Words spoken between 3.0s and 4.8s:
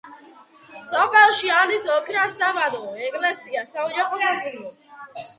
ეკლესია, საოჯახო სასტუმრო.